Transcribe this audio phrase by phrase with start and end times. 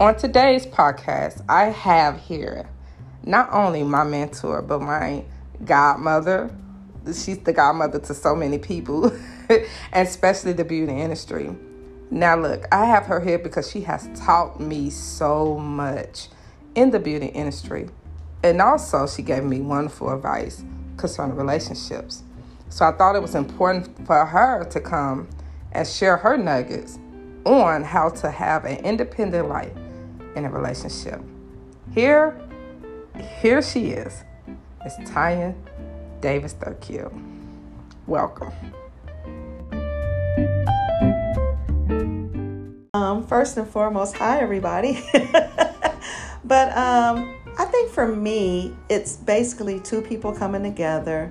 [0.00, 2.68] On today's podcast, I have here
[3.24, 5.24] not only my mentor, but my
[5.64, 6.54] godmother.
[7.04, 9.10] She's the godmother to so many people,
[9.92, 11.50] especially the beauty industry.
[12.12, 16.28] Now, look, I have her here because she has taught me so much
[16.76, 17.88] in the beauty industry.
[18.44, 20.62] And also, she gave me wonderful advice
[20.96, 22.22] concerning relationships.
[22.68, 25.28] So I thought it was important for her to come
[25.72, 27.00] and share her nuggets
[27.44, 29.72] on how to have an independent life
[30.36, 31.20] in a relationship.
[31.94, 32.40] Here,
[33.40, 34.24] here she is.
[34.84, 35.54] It's Tanya
[36.20, 37.12] Davis Thirkield.
[38.06, 38.52] Welcome.
[42.94, 45.04] Um, first and foremost, hi everybody.
[46.44, 51.30] but um, I think for me, it's basically two people coming together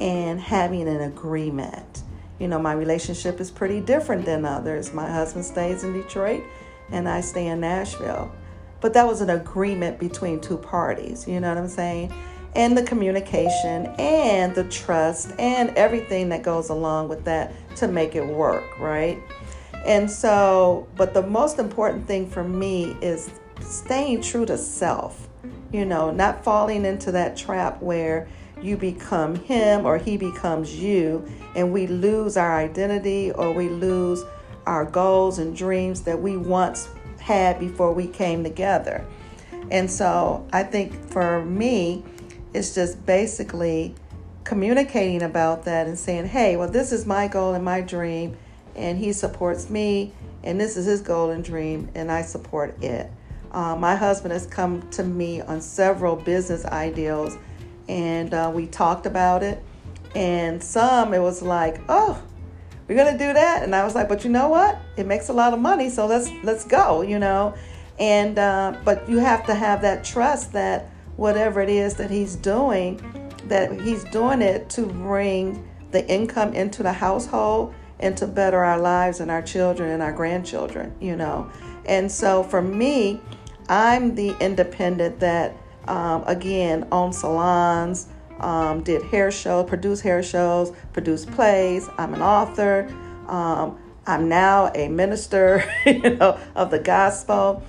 [0.00, 2.02] and having an agreement.
[2.38, 4.92] You know, my relationship is pretty different than others.
[4.92, 6.42] My husband stays in Detroit
[6.90, 8.32] and I stay in Nashville.
[8.80, 12.12] But that was an agreement between two parties, you know what I'm saying?
[12.54, 18.14] And the communication and the trust and everything that goes along with that to make
[18.14, 19.18] it work, right?
[19.84, 25.28] And so, but the most important thing for me is staying true to self,
[25.72, 28.28] you know, not falling into that trap where
[28.62, 34.24] you become him or he becomes you and we lose our identity or we lose
[34.68, 39.02] our goals and dreams that we once had before we came together.
[39.70, 42.04] And so I think for me,
[42.52, 43.94] it's just basically
[44.44, 48.36] communicating about that and saying, hey, well, this is my goal and my dream,
[48.76, 50.12] and he supports me,
[50.44, 53.10] and this is his goal and dream, and I support it.
[53.52, 57.38] Uh, my husband has come to me on several business ideals,
[57.88, 59.62] and uh, we talked about it.
[60.14, 62.22] And some, it was like, oh,
[62.88, 63.62] we're gonna do that.
[63.62, 64.80] And i was like but you know what?
[64.96, 67.54] It makes a lot of money so let's let's go you know?
[67.98, 72.36] And uh, but you have to have that trust that whatever it is that he's
[72.36, 73.00] doing
[73.46, 78.78] that he's doing it to bring the income into the household and to better our
[78.78, 81.50] lives and our children and our grandchildren you know?
[81.86, 83.20] And so for me
[83.68, 85.54] i'm the independent that
[85.88, 88.08] um, again own salons
[88.40, 91.88] um, did hair shows, produced hair shows, produced plays.
[91.98, 92.88] I'm an author.
[93.26, 97.62] Um, I'm now a minister, you know, of the gospel,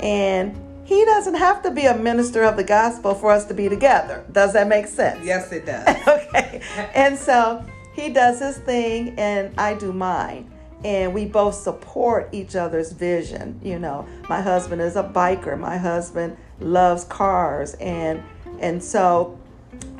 [0.00, 0.54] and
[0.84, 4.24] he doesn't have to be a minister of the gospel for us to be together.
[4.30, 5.24] Does that make sense?
[5.24, 5.88] Yes, it does.
[6.08, 6.62] okay,
[6.94, 10.52] and so he does his thing, and I do mine.
[10.84, 13.58] And we both support each other's vision.
[13.64, 15.58] You know, my husband is a biker.
[15.58, 18.22] My husband loves cars, and
[18.60, 19.38] and so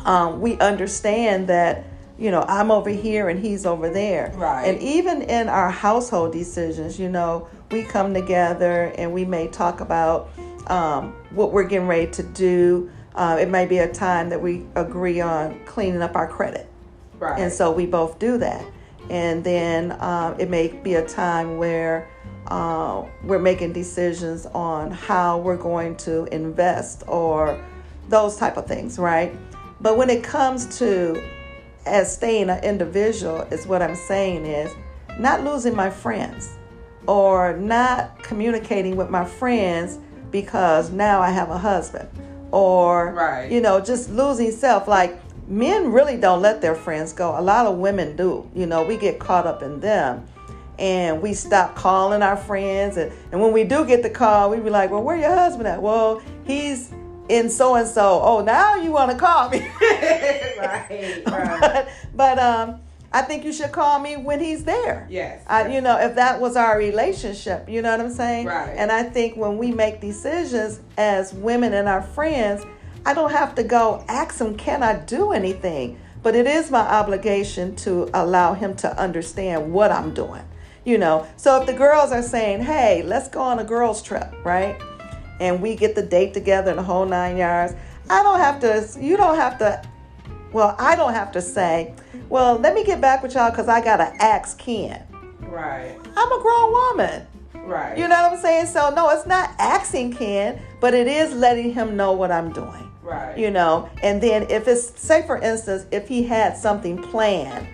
[0.06, 1.84] um, we understand that
[2.18, 4.32] you know i'm over here and he's over there.
[4.36, 4.64] Right.
[4.64, 9.80] And even in our household decisions you know we come together and we may talk
[9.80, 10.30] about
[10.68, 12.90] um, what we're getting ready to do.
[13.14, 16.68] Uh, it may be a time that we agree on cleaning up our credit.
[17.18, 17.40] Right.
[17.40, 18.64] And so we both do that.
[19.08, 22.08] And then uh, it may be a time where
[22.48, 27.64] uh, we're making decisions on how we're going to invest or
[28.08, 29.34] those type of things right
[29.80, 31.22] but when it comes to
[31.86, 34.74] as staying an individual, is what I'm saying is
[35.18, 36.56] not losing my friends
[37.06, 39.98] or not communicating with my friends
[40.30, 42.08] because now I have a husband
[42.50, 43.50] or right.
[43.50, 44.88] you know just losing self.
[44.88, 47.38] Like men really don't let their friends go.
[47.38, 48.48] A lot of women do.
[48.54, 50.26] You know we get caught up in them
[50.78, 52.96] and we stop calling our friends.
[52.96, 55.68] And, and when we do get the call we be like well where your husband
[55.68, 55.80] at?
[55.80, 56.92] Well he's
[57.28, 58.20] in so and so.
[58.22, 59.60] Oh, now you want to call me.
[59.80, 61.60] right, right.
[61.60, 62.80] But, but um,
[63.12, 65.06] I think you should call me when he's there.
[65.08, 65.42] Yes.
[65.46, 68.46] I, you know, if that was our relationship, you know what I'm saying?
[68.46, 68.74] Right.
[68.76, 72.64] And I think when we make decisions as women and our friends,
[73.04, 75.98] I don't have to go ask him, can I do anything?
[76.22, 80.42] But it is my obligation to allow him to understand what I'm doing.
[80.84, 84.32] You know, so if the girls are saying, hey, let's go on a girls' trip,
[84.44, 84.80] right?
[85.40, 87.74] And we get the date together and the whole nine yards.
[88.08, 89.82] I don't have to, you don't have to,
[90.52, 91.94] well, I don't have to say,
[92.28, 95.02] well, let me get back with y'all because I got to ask Ken.
[95.40, 95.96] Right.
[96.16, 97.26] I'm a grown woman.
[97.54, 97.98] Right.
[97.98, 98.66] You know what I'm saying?
[98.66, 102.90] So, no, it's not asking Ken, but it is letting him know what I'm doing.
[103.02, 103.36] Right.
[103.36, 107.66] You know, and then if it's, say for instance, if he had something planned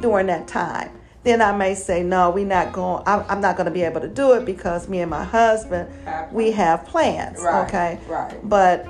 [0.00, 0.90] during that time,
[1.24, 4.08] then I may say, no, we're not going, I'm not going to be able to
[4.08, 7.40] do it because me and my husband, have we have plans.
[7.40, 8.00] Right, okay.
[8.06, 8.36] Right.
[8.48, 8.86] But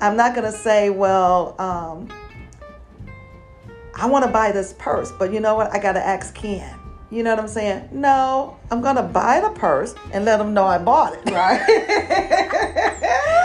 [0.00, 2.08] I'm not going to say, well, um,
[3.94, 5.72] I want to buy this purse, but you know what?
[5.72, 6.78] I got to ask Ken.
[7.10, 7.88] You know what I'm saying?
[7.90, 11.24] No, I'm gonna buy the purse and let them know I bought it.
[11.32, 11.58] Right.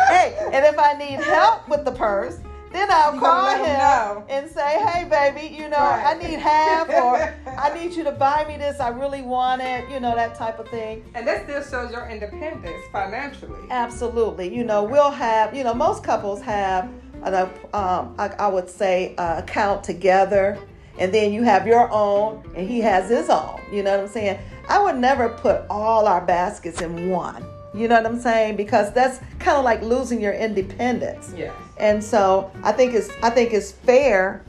[0.09, 2.39] hey, and if I need help with the purse,
[2.73, 4.25] then I'll call him him know.
[4.29, 6.15] and say, "Hey, baby, you know, Right.
[6.17, 8.79] I need half, or I need you to buy me this.
[8.79, 9.89] I really want it.
[9.89, 13.59] You know, that type of thing." and that still shows your independence financially.
[13.69, 14.53] Absolutely.
[14.53, 15.55] You know, we'll have.
[15.55, 16.89] You know, most couples have
[17.23, 17.33] an,
[17.73, 20.57] um, I, I would say, uh, account together,
[20.99, 23.61] and then you have your own, and he has his own.
[23.71, 24.39] You know what I'm saying?
[24.69, 27.45] I would never put all our baskets in one.
[27.73, 28.55] You know what I'm saying?
[28.55, 31.33] Because that's kind of like losing your independence.
[31.35, 31.53] Yes.
[31.77, 34.43] And so I think it's I think it's fair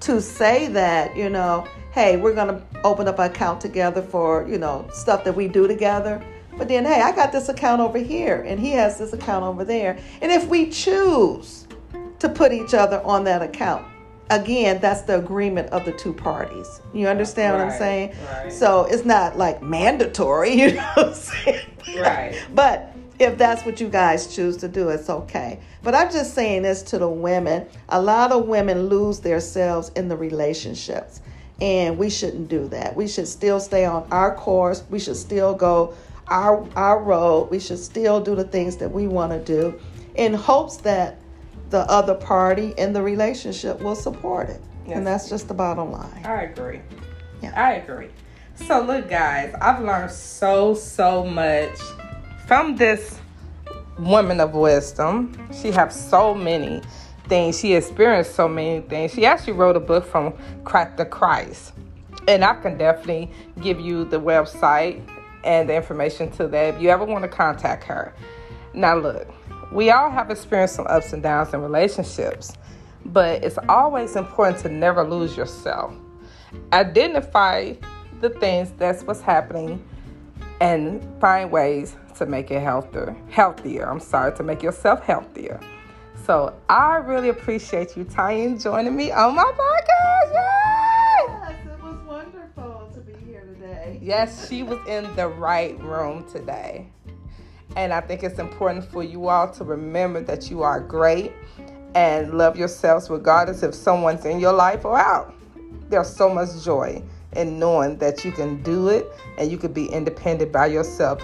[0.00, 4.58] to say that, you know, hey, we're gonna open up an account together for, you
[4.58, 6.22] know, stuff that we do together.
[6.56, 9.64] But then hey, I got this account over here and he has this account over
[9.64, 9.98] there.
[10.22, 11.66] And if we choose
[12.20, 13.86] to put each other on that account,
[14.30, 16.80] again, that's the agreement of the two parties.
[16.92, 18.14] You understand what I'm Right, saying?
[18.32, 18.52] right.
[18.52, 21.66] So it's not like mandatory, you know what I'm saying?
[22.02, 22.34] Right.
[22.54, 25.60] But if that's what you guys choose to do, it's okay.
[25.82, 27.66] But I'm just saying this to the women.
[27.88, 31.20] A lot of women lose themselves in the relationships.
[31.60, 32.94] And we shouldn't do that.
[32.94, 34.84] We should still stay on our course.
[34.88, 35.94] We should still go
[36.28, 37.50] our our road.
[37.50, 39.80] We should still do the things that we want to do
[40.14, 41.18] in hopes that
[41.70, 44.60] the other party in the relationship will support it.
[44.86, 44.96] Yes.
[44.96, 46.24] And that's just the bottom line.
[46.24, 46.80] I agree.
[47.42, 47.52] Yeah.
[47.56, 48.08] I agree.
[48.66, 51.78] So look guys, I've learned so so much
[52.46, 53.18] from this
[53.98, 55.48] woman of wisdom.
[55.60, 56.82] She has so many
[57.28, 57.58] things.
[57.58, 59.12] She experienced so many things.
[59.12, 60.34] She actually wrote a book from
[60.64, 61.72] Crack to Christ.
[62.26, 65.02] And I can definitely give you the website
[65.44, 68.12] and the information to that if you ever want to contact her.
[68.74, 69.28] Now look,
[69.72, 72.52] we all have experienced some ups and downs in relationships,
[73.06, 75.94] but it's always important to never lose yourself.
[76.72, 77.74] Identify
[78.20, 79.84] the things that's what's happening
[80.60, 83.16] and find ways to make it healthier.
[83.30, 83.88] Healthier.
[83.88, 85.60] I'm sorry, to make yourself healthier.
[86.24, 90.32] So I really appreciate you, Tanya, joining me on my podcast.
[90.32, 91.26] Yay!
[91.28, 93.98] Yes, it was wonderful to be here today.
[94.02, 96.88] Yes, she was in the right room today.
[97.76, 101.32] And I think it's important for you all to remember that you are great
[101.94, 105.34] and love yourselves regardless if someone's in your life or out.
[105.88, 107.02] There's so much joy
[107.38, 109.06] in knowing that you can do it
[109.38, 111.22] and you can be independent by yourself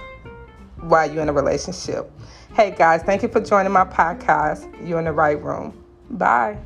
[0.80, 2.10] while you're in a relationship.
[2.54, 4.64] Hey guys, thank you for joining my podcast.
[4.86, 5.84] You're in the right room.
[6.10, 6.56] Bye.